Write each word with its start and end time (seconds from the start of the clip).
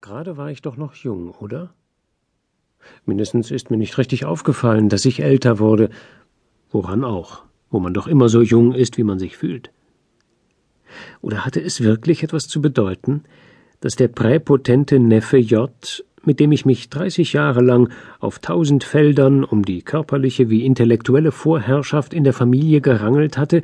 Gerade 0.00 0.36
war 0.36 0.50
ich 0.50 0.62
doch 0.62 0.76
noch 0.76 0.94
jung, 0.94 1.30
oder? 1.40 1.74
Mindestens 3.04 3.50
ist 3.50 3.70
mir 3.70 3.76
nicht 3.76 3.98
richtig 3.98 4.24
aufgefallen, 4.24 4.88
dass 4.88 5.04
ich 5.04 5.22
älter 5.22 5.58
wurde. 5.58 5.90
Woran 6.70 7.04
auch, 7.04 7.42
wo 7.70 7.80
man 7.80 7.94
doch 7.94 8.06
immer 8.06 8.28
so 8.28 8.40
jung 8.40 8.72
ist, 8.72 8.96
wie 8.96 9.02
man 9.02 9.18
sich 9.18 9.36
fühlt. 9.36 9.70
Oder 11.20 11.44
hatte 11.44 11.60
es 11.60 11.82
wirklich 11.82 12.22
etwas 12.22 12.46
zu 12.46 12.62
bedeuten, 12.62 13.24
dass 13.80 13.96
der 13.96 14.08
präpotente 14.08 14.98
Neffe 14.98 15.38
J, 15.38 15.70
mit 16.24 16.40
dem 16.40 16.52
ich 16.52 16.64
mich 16.64 16.90
dreißig 16.90 17.32
Jahre 17.32 17.60
lang 17.60 17.90
auf 18.20 18.38
tausend 18.38 18.84
Feldern 18.84 19.44
um 19.44 19.64
die 19.64 19.82
körperliche 19.82 20.48
wie 20.48 20.64
intellektuelle 20.64 21.32
Vorherrschaft 21.32 22.14
in 22.14 22.24
der 22.24 22.32
Familie 22.32 22.80
gerangelt 22.80 23.36
hatte, 23.38 23.62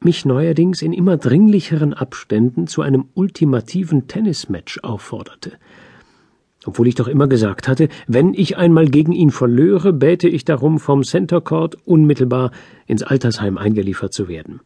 mich 0.00 0.24
neuerdings 0.24 0.82
in 0.82 0.92
immer 0.92 1.16
dringlicheren 1.16 1.94
Abständen 1.94 2.66
zu 2.66 2.82
einem 2.82 3.06
ultimativen 3.14 4.08
Tennismatch 4.08 4.80
aufforderte. 4.82 5.52
Obwohl 6.64 6.88
ich 6.88 6.96
doch 6.96 7.08
immer 7.08 7.28
gesagt 7.28 7.68
hatte, 7.68 7.88
wenn 8.06 8.34
ich 8.34 8.56
einmal 8.56 8.86
gegen 8.86 9.12
ihn 9.12 9.30
verlöre, 9.30 9.92
bäte 9.92 10.28
ich 10.28 10.44
darum, 10.44 10.80
vom 10.80 11.04
Center 11.04 11.40
Court 11.40 11.76
unmittelbar 11.86 12.50
ins 12.86 13.02
Altersheim 13.02 13.56
eingeliefert 13.56 14.12
zu 14.12 14.28
werden. 14.28 14.60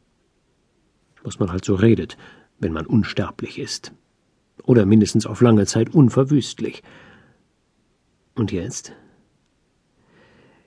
Was 1.23 1.39
man 1.39 1.53
halt 1.53 1.65
so 1.65 1.75
redet, 1.75 2.17
wenn 2.59 2.73
man 2.73 2.87
unsterblich 2.87 3.59
ist. 3.59 3.93
Oder 4.65 4.87
mindestens 4.87 5.27
auf 5.27 5.43
lange 5.43 5.67
Zeit 5.67 5.95
unverwüstlich. 5.95 6.83
Und 8.35 8.53
jetzt? 8.53 8.93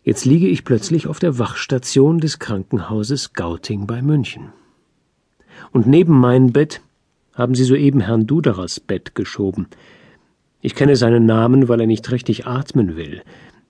Jetzt 0.06 0.26
liege 0.26 0.48
ich 0.48 0.66
plötzlich 0.66 1.08
auf 1.08 1.20
der 1.20 1.40
Wachstation 1.40 2.20
des 2.20 2.38
Krankenhauses 2.38 3.32
Gauting 3.32 3.88
bei 3.88 4.02
München. 4.02 4.50
Und 5.72 5.88
neben 5.88 6.20
mein 6.20 6.52
Bett 6.52 6.82
haben 7.34 7.56
sie 7.56 7.64
soeben 7.64 8.02
Herrn 8.02 8.28
Duderers 8.28 8.82
Bett 8.82 9.16
geschoben. 9.16 9.68
Ich 10.62 10.76
kenne 10.76 10.98
seinen 10.98 11.26
Namen, 11.26 11.70
weil 11.70 11.80
er 11.80 11.88
nicht 11.88 12.12
richtig 12.12 12.46
atmen 12.46 12.98
will, 12.98 13.22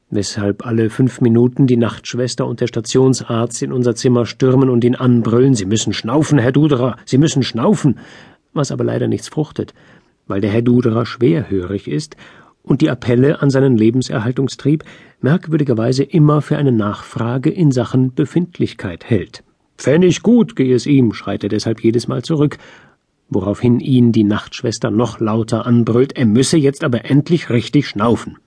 weshalb 0.10 0.66
alle 0.66 0.90
fünf 0.90 1.22
Minuten 1.22 1.68
die 1.68 1.78
Nachtschwester 1.78 2.48
und 2.48 2.62
der 2.62 2.68
Stationsarzt 2.68 3.62
in 3.62 3.72
unser 3.72 3.94
Zimmer 3.94 4.26
stürmen 4.26 4.70
und 4.70 4.84
ihn 4.84 4.96
anbrüllen, 4.96 5.54
Sie 5.54 5.66
müssen 5.66 5.94
schnaufen, 5.94 6.40
Herr 6.40 6.52
Duderer, 6.52 6.98
Sie 7.06 7.20
müssen 7.20 7.44
schnaufen, 7.44 8.00
was 8.54 8.72
aber 8.72 8.84
leider 8.84 9.08
nichts 9.08 9.28
fruchtet, 9.28 9.76
weil 10.26 10.42
der 10.42 10.50
Herr 10.50 10.64
Duderer 10.64 11.06
schwerhörig 11.06 11.88
ist 11.88 12.18
und 12.64 12.82
die 12.82 12.90
Appelle 12.90 13.42
an 13.42 13.50
seinen 13.50 13.78
Lebenserhaltungstrieb 13.78 14.84
merkwürdigerweise 15.22 16.04
immer 16.04 16.42
für 16.42 16.58
eine 16.58 16.72
Nachfrage 16.72 17.50
in 17.50 17.72
Sachen 17.72 18.14
Befindlichkeit 18.14 19.06
hält. 19.06 19.44
Pfennig 19.78 20.24
gut 20.24 20.56
gehe 20.56 20.74
es 20.74 20.86
ihm, 20.86 21.14
schreit 21.14 21.44
er 21.44 21.50
deshalb 21.50 21.84
jedes 21.84 22.08
Mal 22.08 22.24
zurück, 22.24 22.58
woraufhin 23.30 23.80
ihn 23.80 24.12
die 24.12 24.24
Nachtschwester 24.24 24.92
noch 24.92 25.20
lauter 25.20 25.66
anbrüllt, 25.66 26.16
er 26.16 26.26
müsse 26.26 26.58
jetzt 26.58 26.84
aber 26.84 27.06
endlich 27.06 27.50
richtig 27.50 27.88
schnaufen. 27.88 28.38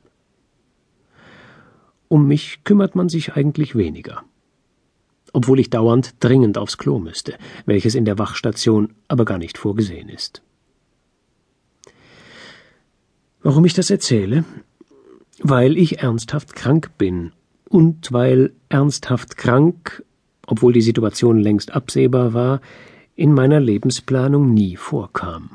Um 2.08 2.28
mich 2.28 2.62
kümmert 2.64 2.94
man 2.94 3.08
sich 3.08 3.34
eigentlich 3.34 3.74
weniger. 3.74 4.22
Obwohl 5.32 5.58
ich 5.58 5.70
dauernd 5.70 6.14
dringend 6.20 6.56
aufs 6.56 6.78
Klo 6.78 6.98
müsste, 6.98 7.34
welches 7.66 7.94
in 7.94 8.04
der 8.04 8.18
Wachstation 8.18 8.94
aber 9.08 9.24
gar 9.24 9.38
nicht 9.38 9.58
vorgesehen 9.58 10.08
ist. 10.08 10.42
Warum 13.46 13.64
ich 13.64 13.74
das 13.74 13.90
erzähle? 13.90 14.44
Weil 15.38 15.76
ich 15.76 16.00
ernsthaft 16.00 16.56
krank 16.56 16.98
bin 16.98 17.30
und 17.68 18.12
weil 18.12 18.54
ernsthaft 18.68 19.36
krank, 19.36 20.02
obwohl 20.48 20.72
die 20.72 20.82
Situation 20.82 21.38
längst 21.38 21.72
absehbar 21.72 22.34
war, 22.34 22.60
in 23.14 23.32
meiner 23.32 23.60
Lebensplanung 23.60 24.52
nie 24.52 24.74
vorkam. 24.74 25.50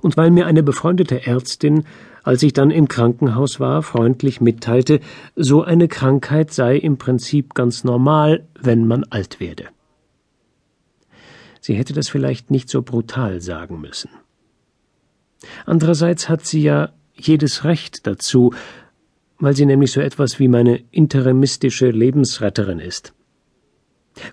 Und 0.00 0.16
weil 0.16 0.30
mir 0.30 0.46
eine 0.46 0.62
befreundete 0.62 1.26
Ärztin, 1.26 1.84
als 2.22 2.42
ich 2.42 2.54
dann 2.54 2.70
im 2.70 2.88
Krankenhaus 2.88 3.60
war, 3.60 3.82
freundlich 3.82 4.40
mitteilte, 4.40 5.00
so 5.36 5.62
eine 5.62 5.86
Krankheit 5.86 6.50
sei 6.50 6.78
im 6.78 6.96
Prinzip 6.96 7.52
ganz 7.52 7.84
normal, 7.84 8.48
wenn 8.58 8.86
man 8.86 9.04
alt 9.04 9.38
werde. 9.38 9.66
Sie 11.60 11.74
hätte 11.74 11.92
das 11.92 12.08
vielleicht 12.08 12.50
nicht 12.50 12.70
so 12.70 12.80
brutal 12.80 13.42
sagen 13.42 13.82
müssen. 13.82 14.08
Andererseits 15.66 16.28
hat 16.28 16.44
sie 16.44 16.62
ja 16.62 16.90
jedes 17.14 17.64
Recht 17.64 18.06
dazu, 18.06 18.52
weil 19.38 19.54
sie 19.54 19.66
nämlich 19.66 19.92
so 19.92 20.00
etwas 20.00 20.38
wie 20.38 20.48
meine 20.48 20.80
interimistische 20.90 21.90
Lebensretterin 21.90 22.78
ist. 22.78 23.14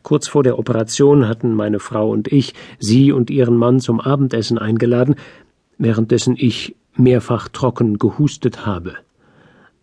Kurz 0.04 0.28
vor 0.28 0.44
der 0.44 0.60
Operation 0.60 1.28
hatten 1.28 1.54
meine 1.54 1.80
Frau 1.80 2.10
und 2.10 2.32
ich 2.32 2.54
sie 2.80 3.12
und 3.12 3.30
ihren 3.30 3.56
Mann 3.56 3.80
zum 3.80 4.02
Abendessen 4.02 4.58
eingeladen, 4.58 5.16
währenddessen 5.78 6.36
ich 6.38 6.76
mehrfach 6.96 7.48
trocken 7.48 7.98
gehustet 7.98 8.66
habe. 8.66 8.96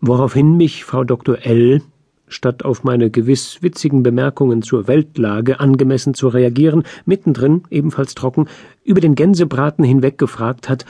Woraufhin 0.01 0.57
mich 0.57 0.85
Frau 0.85 1.05
Dr. 1.05 1.39
L., 1.43 1.83
statt 2.27 2.65
auf 2.65 2.85
meine 2.85 3.11
gewiss 3.11 3.63
witzigen 3.63 4.03
Bemerkungen 4.03 4.63
zur 4.63 4.89
Weltlage 4.89 5.61
angemessen 5.61 6.15
zu 6.15 6.29
reagieren, 6.29 6.83
mittendrin, 7.05 7.63
ebenfalls 7.71 8.15
trocken, 8.15 8.49
über 8.83 9.01
den 9.01 9.15
Gänsebraten 9.15 9.85
hinweg 9.85 10.19
gefragt 10.19 10.69
hat, 10.69 10.85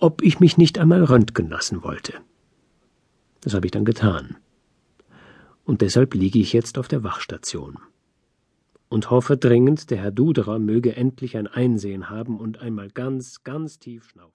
ob 0.00 0.22
ich 0.22 0.40
mich 0.40 0.56
nicht 0.56 0.78
einmal 0.78 1.04
röntgen 1.04 1.48
lassen 1.48 1.82
wollte. 1.82 2.14
Das 3.42 3.54
habe 3.54 3.66
ich 3.66 3.72
dann 3.72 3.84
getan. 3.84 4.36
Und 5.64 5.82
deshalb 5.82 6.14
liege 6.14 6.38
ich 6.38 6.52
jetzt 6.52 6.78
auf 6.78 6.88
der 6.88 7.04
Wachstation. 7.04 7.78
Und 8.88 9.10
hoffe 9.10 9.36
dringend, 9.36 9.90
der 9.90 9.98
Herr 9.98 10.10
Duderer 10.10 10.58
möge 10.58 10.96
endlich 10.96 11.36
ein 11.36 11.46
Einsehen 11.46 12.10
haben 12.10 12.40
und 12.40 12.58
einmal 12.58 12.90
ganz, 12.90 13.44
ganz 13.44 13.78
tief 13.78 14.08
schnaufen. 14.08 14.34